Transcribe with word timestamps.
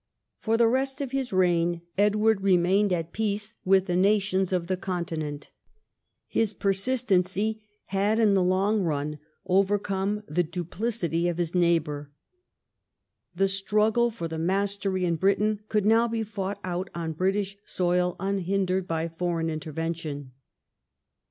For 0.39 0.57
the 0.57 0.67
rest 0.67 0.99
of 0.99 1.11
his 1.11 1.31
reign 1.31 1.83
Edward 1.95 2.41
remained 2.41 2.91
at 2.91 3.13
peace 3.13 3.53
with 3.63 3.85
the 3.85 3.95
nations 3.95 4.51
of 4.51 4.65
the 4.65 4.75
Continent. 4.75 5.51
His 6.27 6.53
persistency 6.53 7.61
had 7.85 8.17
in 8.17 8.33
the 8.33 8.41
long 8.41 8.81
run 8.81 9.19
overcome 9.45 10.23
the 10.27 10.41
duplicity 10.41 11.27
of 11.27 11.37
his 11.37 11.53
neighbour. 11.53 12.09
The 13.35 13.47
struggle 13.47 14.09
for 14.09 14.27
the 14.27 14.39
mastery 14.39 15.05
in 15.05 15.17
Britain 15.17 15.59
could 15.69 15.85
now 15.85 16.07
be 16.07 16.23
fought 16.23 16.59
out 16.63 16.89
on 16.95 17.13
British 17.13 17.55
soil 17.63 18.15
unhindered 18.19 18.87
by 18.87 19.07
foreign 19.07 19.51
intervention. 19.51 20.31